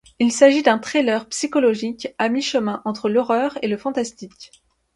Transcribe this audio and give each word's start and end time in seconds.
Il 0.17 0.31
s'agit 0.31 0.63
d'un 0.63 0.79
thriller 0.79 1.27
psychologique 1.29 2.07
à 2.17 2.27
mi-chemin 2.27 2.81
entre 2.85 3.07
l'horreur 3.07 3.59
et 3.61 3.67
le 3.67 3.77
fantastique. 3.77 4.49